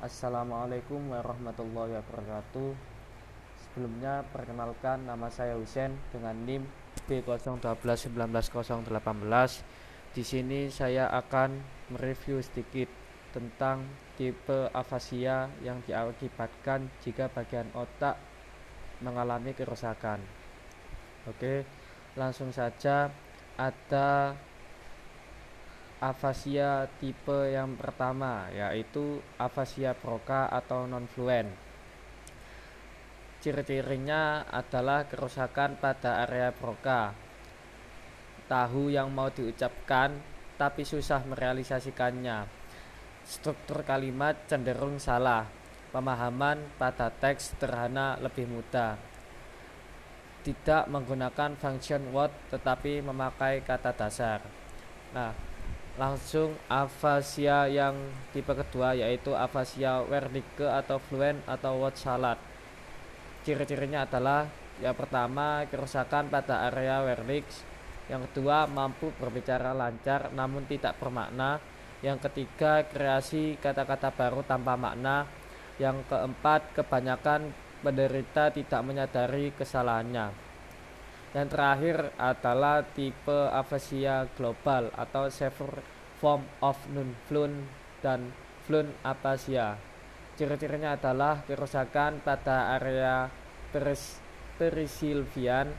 [0.00, 2.72] Assalamualaikum warahmatullahi wabarakatuh.
[3.60, 6.64] Sebelumnya perkenalkan nama saya Husen dengan NIM
[7.04, 8.88] B01219018
[10.16, 11.60] Di sini saya akan
[11.92, 12.88] mereview sedikit
[13.36, 13.84] tentang
[14.16, 18.16] tipe afasia yang diakibatkan jika bagian otak
[19.04, 20.24] mengalami kerusakan.
[21.28, 21.68] Oke,
[22.16, 23.12] langsung saja.
[23.60, 24.32] Ada
[26.00, 31.52] afasia tipe yang pertama yaitu afasia Broca atau non-fluent.
[33.40, 37.12] Ciri-cirinya adalah kerusakan pada area Broca.
[38.48, 40.16] Tahu yang mau diucapkan
[40.56, 42.48] tapi susah merealisasikannya.
[43.24, 45.48] Struktur kalimat cenderung salah.
[45.92, 48.96] Pemahaman pada teks sederhana lebih mudah.
[50.40, 54.40] Tidak menggunakan function word tetapi memakai kata dasar.
[55.12, 55.49] Nah,
[55.98, 57.96] langsung afasia yang
[58.30, 62.38] tipe kedua yaitu afasia Wernicke atau fluent atau word salad.
[63.42, 64.46] Ciri-cirinya adalah
[64.78, 67.66] yang pertama kerusakan pada area Wernicke
[68.10, 71.62] yang kedua mampu berbicara lancar namun tidak bermakna.
[72.00, 75.30] Yang ketiga kreasi kata-kata baru tanpa makna.
[75.78, 80.49] Yang keempat kebanyakan penderita tidak menyadari kesalahannya
[81.30, 85.78] yang terakhir adalah tipe afasia global atau severe
[86.18, 87.70] form of non-fluent
[88.02, 88.34] dan
[88.66, 89.78] fluent afasia.
[90.34, 93.30] Ciri-cirinya adalah kerusakan pada area
[93.70, 94.18] peris
[94.58, 95.70] perisilvian.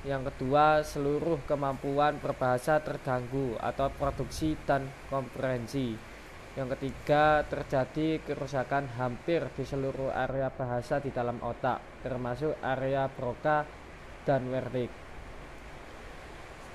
[0.00, 5.92] Yang kedua, seluruh kemampuan berbahasa terganggu atau produksi dan komprehensi.
[6.56, 13.68] Yang ketiga, terjadi kerusakan hampir di seluruh area bahasa di dalam otak, termasuk area Broca
[14.24, 14.94] dan Wernicke.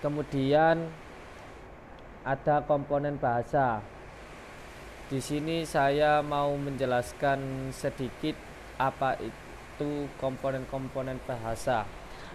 [0.02, 0.86] Kemudian
[2.26, 3.82] ada komponen bahasa.
[5.06, 8.34] Di sini saya mau menjelaskan sedikit
[8.82, 11.86] apa itu komponen-komponen bahasa.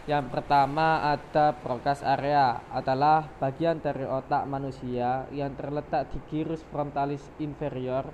[0.07, 7.27] Yang pertama ada brokas area adalah bagian dari otak manusia yang terletak di gyrus frontalis
[7.43, 8.09] inferior,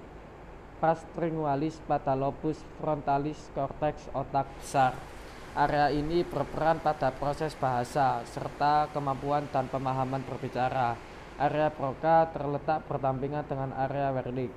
[0.81, 5.16] pastringualis pada lobus frontalis korteks otak besar.
[5.57, 11.01] Area ini berperan pada proses bahasa serta kemampuan dan pemahaman berbicara.
[11.41, 14.53] Area Broca terletak berdampingan dengan area Wernicke.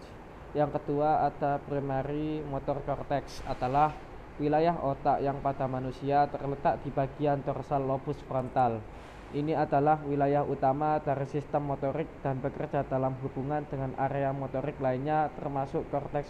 [0.52, 3.96] Yang kedua ada primary motor cortex adalah
[4.44, 8.84] wilayah otak yang pada manusia terletak di bagian dorsal lobus frontal.
[9.32, 15.32] Ini adalah wilayah utama dari sistem motorik dan bekerja dalam hubungan dengan area motorik lainnya
[15.40, 16.28] termasuk korteks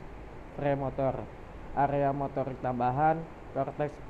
[0.54, 1.26] premotor,
[1.74, 3.18] area motorik tambahan,
[3.58, 4.09] korteks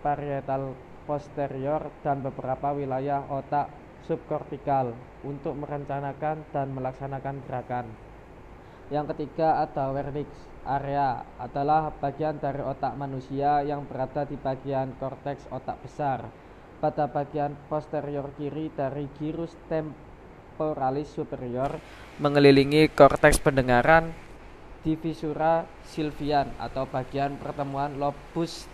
[0.00, 0.74] parietal
[1.04, 3.68] posterior dan beberapa wilayah otak
[4.04, 7.86] subkortikal untuk merencanakan dan melaksanakan gerakan.
[8.90, 15.48] Yang ketiga ada Wernicke area adalah bagian dari otak manusia yang berada di bagian korteks
[15.48, 16.28] otak besar
[16.80, 21.80] pada bagian posterior kiri dari gyrus temporalis superior
[22.20, 24.12] mengelilingi korteks pendengaran
[24.80, 28.64] divisura silvian atau bagian pertemuan lobus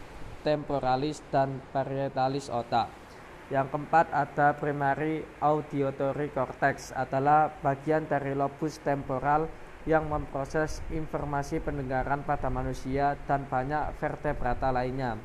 [0.47, 2.87] temporalis dan parietalis otak.
[3.51, 9.51] Yang keempat ada primary auditory cortex adalah bagian dari lobus temporal
[9.87, 15.19] yang memproses informasi pendengaran pada manusia dan banyak vertebrata lainnya.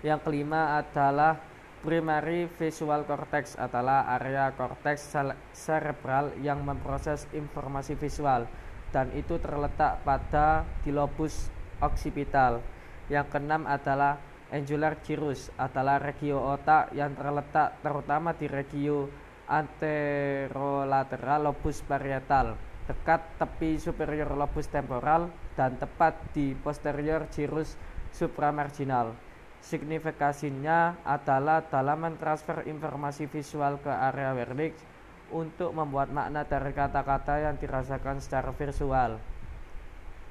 [0.00, 1.36] Yang kelima adalah
[1.84, 5.12] primary visual cortex adalah area korteks
[5.52, 8.48] cerebral yang memproses informasi visual
[8.88, 11.52] dan itu terletak pada di lobus
[11.84, 12.64] occipital.
[13.08, 19.08] Yang keenam adalah angular gyrus adalah regio otak yang terletak terutama di regio
[19.48, 22.56] anterolateral lobus parietal
[22.88, 27.76] dekat tepi superior lobus temporal dan tepat di posterior gyrus
[28.16, 29.12] supramarginal.
[29.60, 34.80] Signifikasinya adalah dalam mentransfer informasi visual ke area Wernicke
[35.28, 39.20] untuk membuat makna dari kata-kata yang dirasakan secara visual.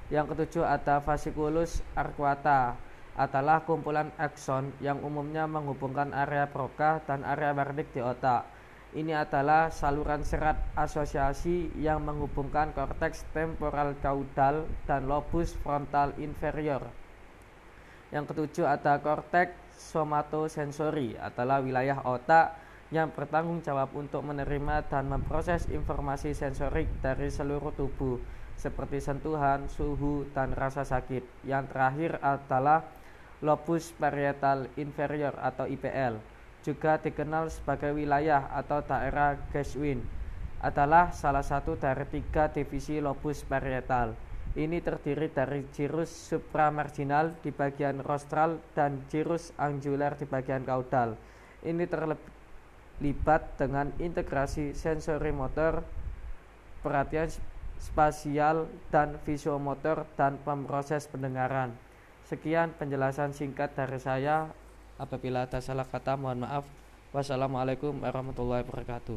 [0.07, 2.79] Yang ketujuh ada fasciculus arcuata
[3.19, 8.47] adalah kumpulan akson yang umumnya menghubungkan area Broca dan area Wernicke di otak.
[8.95, 16.87] Ini adalah saluran serat asosiasi yang menghubungkan korteks temporal caudal dan lobus frontal inferior.
[18.07, 22.55] Yang ketujuh ada korteks somatosensori adalah wilayah otak
[22.95, 30.25] yang bertanggung jawab untuk menerima dan memproses informasi sensorik dari seluruh tubuh seperti sentuhan, suhu,
[30.33, 31.45] dan rasa sakit.
[31.45, 32.81] Yang terakhir adalah
[33.45, 36.17] lobus parietal inferior atau IPL,
[36.65, 40.01] juga dikenal sebagai wilayah atau daerah Geschwin,
[40.57, 44.17] adalah salah satu dari tiga divisi lobus parietal.
[44.57, 51.13] Ini terdiri dari gyrus supramarginal di bagian rostral dan gyrus angular di bagian kaudal.
[51.61, 55.85] Ini terlibat dengan integrasi sensori motor,
[56.81, 57.29] perhatian
[57.79, 61.71] spasial dan visiomotor dan pemroses pendengaran.
[62.27, 64.51] Sekian penjelasan singkat dari saya.
[64.99, 66.67] Apabila ada salah kata mohon maaf.
[67.15, 69.15] Wassalamualaikum warahmatullahi wabarakatuh.